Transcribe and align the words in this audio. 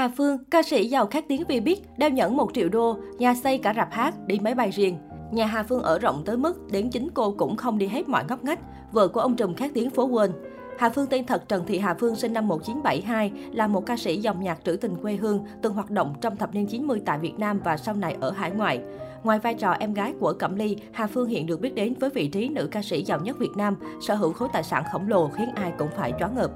Hà 0.00 0.08
Phương, 0.08 0.38
ca 0.50 0.62
sĩ 0.62 0.86
giàu 0.86 1.06
khét 1.06 1.24
tiếng 1.28 1.42
vì 1.48 1.60
biết, 1.60 1.82
đeo 1.98 2.10
nhẫn 2.10 2.36
1 2.36 2.50
triệu 2.54 2.68
đô, 2.68 2.96
nhà 3.18 3.34
xây 3.34 3.58
cả 3.58 3.72
rạp 3.76 3.92
hát, 3.92 4.14
đi 4.26 4.38
máy 4.42 4.54
bay 4.54 4.70
riêng. 4.70 4.98
Nhà 5.32 5.46
Hà 5.46 5.62
Phương 5.62 5.82
ở 5.82 5.98
rộng 5.98 6.22
tới 6.24 6.36
mức 6.36 6.72
đến 6.72 6.90
chính 6.90 7.08
cô 7.14 7.34
cũng 7.38 7.56
không 7.56 7.78
đi 7.78 7.86
hết 7.86 8.08
mọi 8.08 8.24
ngóc 8.28 8.44
ngách, 8.44 8.58
vợ 8.92 9.08
của 9.08 9.20
ông 9.20 9.36
trùm 9.36 9.54
khét 9.54 9.70
tiếng 9.74 9.90
phố 9.90 10.04
quên. 10.04 10.32
Hà 10.78 10.90
Phương 10.90 11.06
tên 11.06 11.26
thật 11.26 11.48
Trần 11.48 11.66
Thị 11.66 11.78
Hà 11.78 11.94
Phương 11.94 12.16
sinh 12.16 12.32
năm 12.32 12.48
1972, 12.48 13.32
là 13.52 13.66
một 13.66 13.86
ca 13.86 13.96
sĩ 13.96 14.16
dòng 14.16 14.40
nhạc 14.42 14.58
trữ 14.64 14.76
tình 14.76 14.96
quê 14.96 15.16
hương, 15.16 15.44
từng 15.62 15.74
hoạt 15.74 15.90
động 15.90 16.14
trong 16.20 16.36
thập 16.36 16.54
niên 16.54 16.66
90 16.66 17.02
tại 17.04 17.18
Việt 17.18 17.38
Nam 17.38 17.60
và 17.64 17.76
sau 17.76 17.94
này 17.94 18.16
ở 18.20 18.30
hải 18.30 18.50
ngoại. 18.50 18.80
Ngoài 19.22 19.38
vai 19.38 19.54
trò 19.54 19.72
em 19.72 19.94
gái 19.94 20.14
của 20.20 20.32
Cẩm 20.38 20.56
Ly, 20.56 20.76
Hà 20.92 21.06
Phương 21.06 21.28
hiện 21.28 21.46
được 21.46 21.60
biết 21.60 21.74
đến 21.74 21.94
với 22.00 22.10
vị 22.10 22.28
trí 22.28 22.48
nữ 22.48 22.68
ca 22.70 22.82
sĩ 22.82 23.04
giàu 23.04 23.20
nhất 23.20 23.38
Việt 23.38 23.56
Nam, 23.56 23.76
sở 24.06 24.14
hữu 24.14 24.32
khối 24.32 24.48
tài 24.52 24.62
sản 24.62 24.84
khổng 24.92 25.08
lồ 25.08 25.28
khiến 25.28 25.48
ai 25.54 25.72
cũng 25.78 25.88
phải 25.96 26.12
choáng 26.18 26.34
ngợp. 26.34 26.50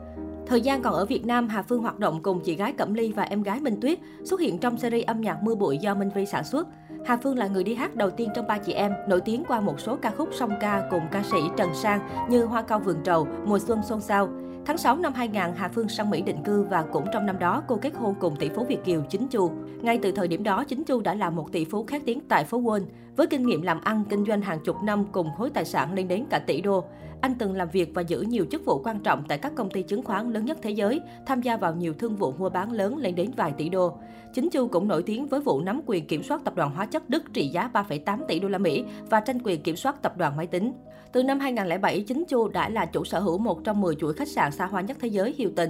Thời 0.46 0.60
gian 0.60 0.82
còn 0.82 0.94
ở 0.94 1.06
Việt 1.06 1.26
Nam, 1.26 1.48
Hà 1.48 1.62
Phương 1.62 1.82
hoạt 1.82 1.98
động 1.98 2.22
cùng 2.22 2.40
chị 2.40 2.54
gái 2.54 2.72
Cẩm 2.72 2.94
Ly 2.94 3.12
và 3.12 3.22
em 3.22 3.42
gái 3.42 3.60
Minh 3.60 3.80
Tuyết, 3.80 3.98
xuất 4.24 4.40
hiện 4.40 4.58
trong 4.58 4.78
series 4.78 5.06
âm 5.06 5.20
nhạc 5.20 5.42
Mưa 5.42 5.54
bụi 5.54 5.78
do 5.78 5.94
Minh 5.94 6.10
Vi 6.14 6.26
sản 6.26 6.44
xuất. 6.44 6.68
Hà 7.06 7.16
Phương 7.16 7.38
là 7.38 7.46
người 7.46 7.64
đi 7.64 7.74
hát 7.74 7.96
đầu 7.96 8.10
tiên 8.10 8.28
trong 8.34 8.46
ba 8.46 8.58
chị 8.58 8.72
em, 8.72 8.92
nổi 9.08 9.20
tiếng 9.20 9.44
qua 9.48 9.60
một 9.60 9.80
số 9.80 9.96
ca 9.96 10.10
khúc 10.10 10.28
song 10.32 10.50
ca 10.60 10.82
cùng 10.90 11.02
ca 11.12 11.22
sĩ 11.22 11.38
Trần 11.56 11.74
Sang 11.74 12.00
như 12.28 12.44
Hoa 12.44 12.62
cao 12.62 12.80
vườn 12.80 12.96
trầu, 13.04 13.28
Mùa 13.44 13.58
xuân 13.58 13.82
xôn 13.82 14.00
xao. 14.00 14.28
Tháng 14.66 14.78
6 14.78 14.96
năm 14.96 15.12
2000, 15.12 15.42
Hà 15.56 15.68
Phương 15.68 15.88
sang 15.88 16.10
Mỹ 16.10 16.22
định 16.22 16.42
cư 16.44 16.62
và 16.62 16.82
cũng 16.82 17.04
trong 17.12 17.26
năm 17.26 17.38
đó 17.38 17.62
cô 17.68 17.76
kết 17.76 17.94
hôn 17.94 18.14
cùng 18.20 18.36
tỷ 18.36 18.48
phú 18.48 18.64
Việt 18.68 18.84
Kiều 18.84 19.02
Chính 19.10 19.28
Chu. 19.28 19.50
Ngay 19.82 19.98
từ 20.02 20.12
thời 20.12 20.28
điểm 20.28 20.42
đó, 20.42 20.64
Chính 20.64 20.84
Chu 20.84 21.00
đã 21.00 21.14
là 21.14 21.30
một 21.30 21.52
tỷ 21.52 21.64
phú 21.64 21.84
khét 21.84 22.02
tiếng 22.06 22.20
tại 22.28 22.44
phố 22.44 22.60
Wall. 22.60 22.82
Với 23.16 23.26
kinh 23.26 23.46
nghiệm 23.46 23.62
làm 23.62 23.80
ăn, 23.80 24.04
kinh 24.08 24.24
doanh 24.24 24.42
hàng 24.42 24.58
chục 24.64 24.76
năm 24.82 25.04
cùng 25.12 25.28
khối 25.38 25.50
tài 25.50 25.64
sản 25.64 25.94
lên 25.94 26.08
đến 26.08 26.24
cả 26.30 26.38
tỷ 26.38 26.60
đô. 26.60 26.84
Anh 27.24 27.34
từng 27.38 27.56
làm 27.56 27.68
việc 27.72 27.90
và 27.94 28.02
giữ 28.02 28.20
nhiều 28.20 28.46
chức 28.50 28.64
vụ 28.64 28.80
quan 28.84 29.00
trọng 29.00 29.24
tại 29.28 29.38
các 29.38 29.52
công 29.54 29.70
ty 29.70 29.82
chứng 29.82 30.02
khoán 30.02 30.32
lớn 30.32 30.44
nhất 30.44 30.58
thế 30.62 30.70
giới, 30.70 31.00
tham 31.26 31.42
gia 31.42 31.56
vào 31.56 31.74
nhiều 31.74 31.94
thương 31.98 32.16
vụ 32.16 32.32
mua 32.32 32.48
bán 32.48 32.72
lớn 32.72 32.96
lên 32.96 33.14
đến 33.14 33.30
vài 33.36 33.52
tỷ 33.58 33.68
đô. 33.68 33.98
Chính 34.34 34.50
Chu 34.50 34.68
cũng 34.68 34.88
nổi 34.88 35.02
tiếng 35.02 35.26
với 35.26 35.40
vụ 35.40 35.60
nắm 35.60 35.80
quyền 35.86 36.06
kiểm 36.06 36.22
soát 36.22 36.40
tập 36.44 36.54
đoàn 36.56 36.70
hóa 36.74 36.86
chất 36.86 37.10
Đức 37.10 37.22
trị 37.32 37.48
giá 37.48 37.70
3,8 37.72 38.26
tỷ 38.28 38.40
đô 38.40 38.48
la 38.48 38.58
Mỹ 38.58 38.84
và 39.10 39.20
tranh 39.20 39.38
quyền 39.44 39.62
kiểm 39.62 39.76
soát 39.76 40.02
tập 40.02 40.16
đoàn 40.16 40.36
máy 40.36 40.46
tính. 40.46 40.72
Từ 41.12 41.22
năm 41.22 41.40
2007, 41.40 42.00
Chính 42.00 42.24
Chu 42.28 42.48
đã 42.48 42.68
là 42.68 42.86
chủ 42.86 43.04
sở 43.04 43.20
hữu 43.20 43.38
một 43.38 43.64
trong 43.64 43.80
10 43.80 43.94
chuỗi 43.94 44.14
khách 44.14 44.28
sạn 44.28 44.52
xa 44.52 44.66
hoa 44.66 44.80
nhất 44.80 44.96
thế 45.00 45.08
giới 45.08 45.34
Hilton. 45.36 45.68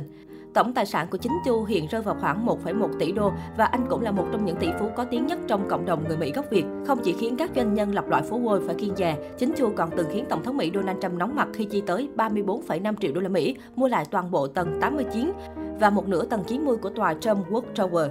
Tổng 0.55 0.73
tài 0.73 0.87
sản 0.87 1.07
của 1.11 1.19
chính 1.19 1.33
Chu 1.45 1.65
hiện 1.65 1.87
rơi 1.87 2.03
vào 2.03 2.17
khoảng 2.21 2.47
1,1 2.47 2.89
tỷ 2.99 3.13
đô 3.13 3.33
và 3.57 3.65
anh 3.65 3.87
cũng 3.91 4.03
là 4.03 4.11
một 4.11 4.27
trong 4.33 4.45
những 4.45 4.57
tỷ 4.57 4.69
phú 4.81 4.91
có 4.97 5.05
tiếng 5.05 5.27
nhất 5.27 5.39
trong 5.47 5.69
cộng 5.69 5.87
đồng 5.87 6.05
người 6.09 6.17
Mỹ 6.17 6.33
gốc 6.33 6.45
Việt. 6.51 6.65
Không 6.87 6.99
chỉ 7.05 7.13
khiến 7.13 7.37
các 7.37 7.51
doanh 7.57 7.75
nhân 7.75 7.95
lập 7.95 8.09
loại 8.09 8.23
phố 8.23 8.41
Wall 8.41 8.67
phải 8.67 8.75
kiên 8.75 8.97
dè, 8.97 9.17
chính 9.39 9.53
Chu 9.57 9.71
còn 9.77 9.91
từng 9.97 10.07
khiến 10.13 10.25
Tổng 10.29 10.43
thống 10.43 10.57
Mỹ 10.57 10.71
Donald 10.75 10.99
Trump 11.03 11.15
nóng 11.15 11.35
mặt 11.35 11.49
khi 11.55 11.65
chi 11.65 11.83
tới 11.87 12.09
34,5 12.17 12.95
triệu 13.01 13.13
đô 13.13 13.21
la 13.21 13.29
Mỹ 13.29 13.57
mua 13.77 13.89
lại 13.89 14.05
toàn 14.11 14.31
bộ 14.31 14.47
tầng 14.47 14.79
89 14.81 15.33
và 15.81 15.91
một 15.91 16.09
nửa 16.09 16.25
tầng 16.25 16.45
90 16.47 16.77
của 16.77 16.91
tòa 16.91 17.15
Trump 17.15 17.51
World 17.51 17.75
Tower. 17.75 18.09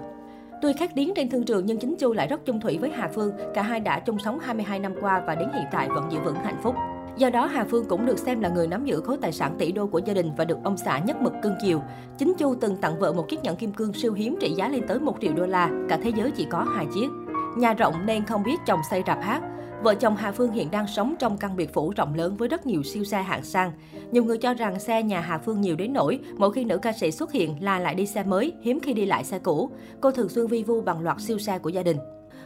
Tuy 0.61 0.73
khác 0.73 0.91
điến 0.95 1.09
trên 1.15 1.29
thương 1.29 1.43
trường 1.43 1.65
nhưng 1.65 1.77
chính 1.77 1.95
Chu 1.95 2.13
lại 2.13 2.27
rất 2.27 2.45
chung 2.45 2.59
thủy 2.59 2.77
với 2.81 2.89
Hà 2.89 3.09
Phương. 3.15 3.33
Cả 3.53 3.61
hai 3.61 3.79
đã 3.79 3.99
chung 3.99 4.19
sống 4.19 4.39
22 4.39 4.79
năm 4.79 4.93
qua 5.01 5.23
và 5.27 5.35
đến 5.35 5.49
hiện 5.53 5.65
tại 5.71 5.89
vẫn 5.89 6.11
giữ 6.11 6.19
vững 6.19 6.35
hạnh 6.35 6.57
phúc. 6.63 6.75
Do 7.17 7.29
đó, 7.29 7.45
Hà 7.45 7.63
Phương 7.63 7.85
cũng 7.85 8.05
được 8.05 8.19
xem 8.19 8.41
là 8.41 8.49
người 8.49 8.67
nắm 8.67 8.85
giữ 8.85 9.01
khối 9.01 9.17
tài 9.21 9.31
sản 9.31 9.55
tỷ 9.57 9.71
đô 9.71 9.87
của 9.87 10.01
gia 10.05 10.13
đình 10.13 10.31
và 10.37 10.45
được 10.45 10.57
ông 10.63 10.77
xã 10.77 10.99
nhất 10.99 11.21
mực 11.21 11.33
cưng 11.43 11.55
chiều. 11.61 11.81
Chính 12.17 12.33
Chu 12.37 12.55
từng 12.61 12.77
tặng 12.77 12.99
vợ 12.99 13.13
một 13.13 13.29
chiếc 13.29 13.43
nhẫn 13.43 13.55
kim 13.55 13.73
cương 13.73 13.93
siêu 13.93 14.13
hiếm 14.13 14.37
trị 14.41 14.53
giá 14.57 14.67
lên 14.67 14.87
tới 14.87 14.99
1 14.99 15.17
triệu 15.21 15.33
đô 15.33 15.45
la, 15.45 15.69
cả 15.89 15.99
thế 16.03 16.11
giới 16.15 16.31
chỉ 16.31 16.47
có 16.49 16.65
hai 16.75 16.85
chiếc. 16.93 17.07
Nhà 17.57 17.73
rộng 17.73 18.05
nên 18.05 18.25
không 18.25 18.43
biết 18.43 18.55
chồng 18.65 18.79
xây 18.89 19.03
rạp 19.07 19.17
hát. 19.21 19.41
Vợ 19.83 19.95
chồng 19.95 20.15
Hà 20.15 20.31
Phương 20.31 20.51
hiện 20.51 20.71
đang 20.71 20.87
sống 20.87 21.15
trong 21.19 21.37
căn 21.37 21.55
biệt 21.55 21.73
phủ 21.73 21.93
rộng 21.97 22.15
lớn 22.15 22.35
với 22.37 22.47
rất 22.47 22.65
nhiều 22.65 22.83
siêu 22.83 23.03
xe 23.03 23.21
hạng 23.21 23.43
sang. 23.43 23.71
Nhiều 24.11 24.23
người 24.23 24.37
cho 24.37 24.53
rằng 24.53 24.79
xe 24.79 25.03
nhà 25.03 25.19
Hà 25.19 25.37
Phương 25.37 25.61
nhiều 25.61 25.75
đến 25.75 25.93
nỗi 25.93 26.19
mỗi 26.37 26.51
khi 26.51 26.65
nữ 26.65 26.77
ca 26.77 26.91
sĩ 26.91 27.11
xuất 27.11 27.31
hiện 27.31 27.63
là 27.63 27.79
lại 27.79 27.95
đi 27.95 28.05
xe 28.05 28.23
mới, 28.23 28.53
hiếm 28.61 28.79
khi 28.79 28.93
đi 28.93 29.05
lại 29.05 29.23
xe 29.23 29.39
cũ. 29.39 29.69
Cô 30.01 30.11
thường 30.11 30.29
xuyên 30.29 30.47
vi 30.47 30.63
vu 30.63 30.81
bằng 30.81 31.01
loạt 31.01 31.21
siêu 31.21 31.39
xe 31.39 31.59
của 31.59 31.69
gia 31.69 31.83
đình. 31.83 31.97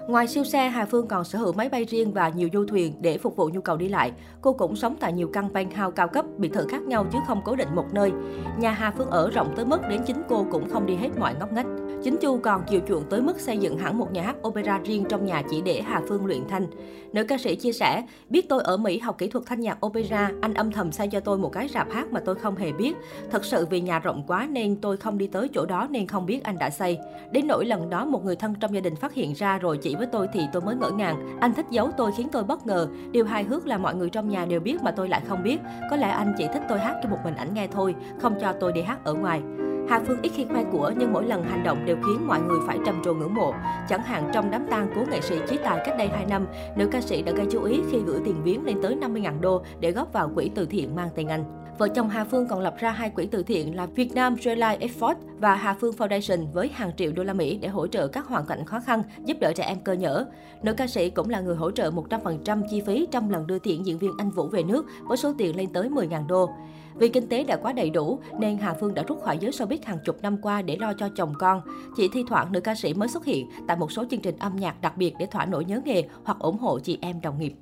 Ngoài 0.07 0.27
siêu 0.27 0.43
xe, 0.43 0.69
Hà 0.69 0.85
Phương 0.85 1.07
còn 1.07 1.23
sở 1.23 1.39
hữu 1.39 1.53
máy 1.53 1.69
bay 1.69 1.85
riêng 1.85 2.13
và 2.13 2.29
nhiều 2.29 2.49
du 2.53 2.65
thuyền 2.65 2.93
để 3.01 3.17
phục 3.17 3.35
vụ 3.35 3.49
nhu 3.53 3.61
cầu 3.61 3.77
đi 3.77 3.87
lại. 3.89 4.11
Cô 4.41 4.53
cũng 4.53 4.75
sống 4.75 4.95
tại 4.99 5.13
nhiều 5.13 5.29
căn 5.33 5.49
penthouse 5.53 5.95
cao 5.95 6.07
cấp, 6.07 6.25
biệt 6.37 6.53
thự 6.53 6.67
khác 6.67 6.81
nhau 6.81 7.05
chứ 7.11 7.19
không 7.27 7.41
cố 7.45 7.55
định 7.55 7.75
một 7.75 7.85
nơi. 7.91 8.11
Nhà 8.59 8.71
Hà 8.71 8.91
Phương 8.97 9.09
ở 9.09 9.29
rộng 9.29 9.53
tới 9.55 9.65
mức 9.65 9.81
đến 9.89 10.01
chính 10.07 10.21
cô 10.29 10.45
cũng 10.51 10.69
không 10.69 10.85
đi 10.85 10.95
hết 10.95 11.09
mọi 11.19 11.35
ngóc 11.39 11.53
ngách. 11.53 11.65
Chính 12.03 12.17
Chu 12.17 12.37
còn 12.37 12.63
chiều 12.67 12.81
chuộng 12.87 13.03
tới 13.09 13.21
mức 13.21 13.39
xây 13.39 13.57
dựng 13.57 13.77
hẳn 13.77 13.97
một 13.97 14.11
nhà 14.11 14.21
hát 14.21 14.35
opera 14.47 14.79
riêng 14.83 15.05
trong 15.09 15.25
nhà 15.25 15.43
chỉ 15.49 15.61
để 15.61 15.81
Hà 15.81 16.01
Phương 16.07 16.25
luyện 16.25 16.47
thanh. 16.49 16.67
Nữ 17.13 17.23
ca 17.23 17.37
sĩ 17.37 17.55
chia 17.55 17.71
sẻ, 17.71 18.03
biết 18.29 18.49
tôi 18.49 18.63
ở 18.63 18.77
Mỹ 18.77 18.99
học 18.99 19.17
kỹ 19.17 19.27
thuật 19.27 19.45
thanh 19.45 19.59
nhạc 19.59 19.85
opera, 19.85 20.31
anh 20.41 20.53
âm 20.53 20.71
thầm 20.71 20.91
xây 20.91 21.07
cho 21.07 21.19
tôi 21.19 21.37
một 21.37 21.49
cái 21.49 21.67
rạp 21.67 21.91
hát 21.91 22.11
mà 22.11 22.19
tôi 22.19 22.35
không 22.35 22.55
hề 22.55 22.71
biết. 22.71 22.93
Thật 23.31 23.45
sự 23.45 23.65
vì 23.69 23.81
nhà 23.81 23.99
rộng 23.99 24.23
quá 24.27 24.47
nên 24.51 24.75
tôi 24.75 24.97
không 24.97 25.17
đi 25.17 25.27
tới 25.27 25.47
chỗ 25.53 25.65
đó 25.65 25.87
nên 25.89 26.07
không 26.07 26.25
biết 26.25 26.43
anh 26.43 26.57
đã 26.59 26.69
xây. 26.69 26.99
Đến 27.31 27.47
nỗi 27.47 27.65
lần 27.65 27.89
đó 27.89 28.05
một 28.05 28.25
người 28.25 28.35
thân 28.35 28.53
trong 28.59 28.73
gia 28.73 28.81
đình 28.81 28.95
phát 28.95 29.13
hiện 29.13 29.33
ra 29.33 29.57
rồi 29.57 29.77
chỉ 29.77 29.95
với 29.95 30.07
tôi 30.07 30.27
thì 30.33 30.41
tôi 30.53 30.61
mới 30.61 30.75
ngỡ 30.75 30.89
ngàng. 30.91 31.37
Anh 31.39 31.53
thích 31.53 31.65
giấu 31.69 31.91
tôi 31.97 32.11
khiến 32.17 32.27
tôi 32.31 32.43
bất 32.43 32.67
ngờ. 32.67 32.87
Điều 33.11 33.25
hài 33.25 33.43
hước 33.43 33.67
là 33.67 33.77
mọi 33.77 33.95
người 33.95 34.09
trong 34.09 34.29
nhà 34.29 34.45
đều 34.45 34.59
biết 34.59 34.83
mà 34.83 34.91
tôi 34.91 35.09
lại 35.09 35.21
không 35.27 35.43
biết. 35.43 35.57
Có 35.89 35.95
lẽ 35.95 36.09
anh 36.09 36.33
chỉ 36.37 36.47
thích 36.53 36.63
tôi 36.69 36.79
hát 36.79 36.99
cho 37.03 37.09
một 37.09 37.19
mình 37.23 37.35
ảnh 37.35 37.53
nghe 37.53 37.67
thôi, 37.67 37.95
không 38.19 38.35
cho 38.41 38.53
tôi 38.59 38.71
đi 38.71 38.81
hát 38.81 39.03
ở 39.03 39.13
ngoài. 39.13 39.41
Hà 39.89 39.99
Phương 39.99 40.21
ít 40.21 40.31
khi 40.35 40.45
khoe 40.45 40.63
của 40.71 40.93
nhưng 40.97 41.13
mỗi 41.13 41.25
lần 41.25 41.43
hành 41.43 41.63
động 41.63 41.85
đều 41.85 41.95
khiến 41.95 42.27
mọi 42.27 42.41
người 42.41 42.59
phải 42.67 42.77
trầm 42.85 43.01
trồ 43.03 43.13
ngưỡng 43.13 43.33
mộ. 43.33 43.53
Chẳng 43.89 44.03
hạn 44.03 44.29
trong 44.33 44.51
đám 44.51 44.67
tang 44.69 44.87
của 44.95 45.05
nghệ 45.11 45.21
sĩ 45.21 45.35
Chí 45.47 45.57
Tài 45.63 45.81
cách 45.85 45.95
đây 45.97 46.07
2 46.07 46.25
năm, 46.25 46.47
nữ 46.75 46.89
ca 46.91 47.01
sĩ 47.01 47.21
đã 47.21 47.31
gây 47.31 47.45
chú 47.51 47.63
ý 47.63 47.81
khi 47.91 47.99
gửi 48.05 48.21
tiền 48.25 48.43
viếng 48.43 48.65
lên 48.65 48.81
tới 48.81 48.97
50.000 49.01 49.41
đô 49.41 49.63
để 49.79 49.91
góp 49.91 50.13
vào 50.13 50.31
quỹ 50.35 50.51
từ 50.55 50.65
thiện 50.65 50.95
mang 50.95 51.09
tên 51.15 51.27
anh. 51.27 51.66
Vợ 51.77 51.87
chồng 51.87 52.09
Hà 52.09 52.23
Phương 52.23 52.47
còn 52.47 52.59
lập 52.59 52.75
ra 52.79 52.91
hai 52.91 53.09
quỹ 53.09 53.25
từ 53.25 53.43
thiện 53.43 53.75
là 53.75 53.85
Việt 53.85 54.15
Nam 54.15 54.35
Relife 54.35 54.77
Effort 54.79 55.15
và 55.39 55.55
Hà 55.55 55.73
Phương 55.73 55.95
Foundation 55.97 56.51
với 56.51 56.67
hàng 56.67 56.91
triệu 56.97 57.11
đô 57.11 57.23
la 57.23 57.33
Mỹ 57.33 57.57
để 57.57 57.67
hỗ 57.67 57.87
trợ 57.87 58.07
các 58.07 58.25
hoàn 58.25 58.45
cảnh 58.45 58.65
khó 58.65 58.79
khăn, 58.79 59.03
giúp 59.25 59.37
đỡ 59.39 59.53
trẻ 59.55 59.63
em 59.63 59.79
cơ 59.79 59.93
nhở. 59.93 60.25
Nữ 60.63 60.73
ca 60.73 60.87
sĩ 60.87 61.09
cũng 61.09 61.29
là 61.29 61.39
người 61.39 61.55
hỗ 61.55 61.71
trợ 61.71 61.91
100% 61.91 62.61
chi 62.69 62.81
phí 62.81 63.07
trong 63.11 63.31
lần 63.31 63.47
đưa 63.47 63.59
tiễn 63.59 63.83
diễn 63.83 63.97
viên 63.97 64.11
Anh 64.17 64.31
Vũ 64.31 64.47
về 64.47 64.63
nước 64.63 64.85
với 65.03 65.17
số 65.17 65.33
tiền 65.37 65.55
lên 65.55 65.73
tới 65.73 65.89
10.000 65.89 66.27
đô. 66.27 66.49
Vì 66.95 67.09
kinh 67.09 67.27
tế 67.27 67.43
đã 67.43 67.55
quá 67.55 67.73
đầy 67.73 67.89
đủ 67.89 68.19
nên 68.39 68.57
Hà 68.57 68.73
Phương 68.73 68.93
đã 68.93 69.03
rút 69.07 69.23
khỏi 69.23 69.37
giới 69.41 69.51
showbiz 69.51 69.77
hàng 69.83 69.99
chục 70.05 70.21
năm 70.21 70.37
qua 70.41 70.61
để 70.61 70.77
lo 70.79 70.93
cho 70.93 71.09
chồng 71.15 71.33
con. 71.39 71.61
Chỉ 71.97 72.09
thi 72.13 72.23
thoảng 72.27 72.51
nữ 72.51 72.59
ca 72.59 72.75
sĩ 72.75 72.93
mới 72.93 73.07
xuất 73.07 73.25
hiện 73.25 73.49
tại 73.67 73.77
một 73.77 73.91
số 73.91 74.05
chương 74.11 74.21
trình 74.21 74.37
âm 74.39 74.55
nhạc 74.55 74.81
đặc 74.81 74.97
biệt 74.97 75.13
để 75.19 75.25
thỏa 75.25 75.45
nỗi 75.45 75.65
nhớ 75.65 75.81
nghề 75.85 76.03
hoặc 76.23 76.39
ủng 76.39 76.57
hộ 76.57 76.79
chị 76.79 76.97
em 77.01 77.21
đồng 77.21 77.39
nghiệp. 77.39 77.53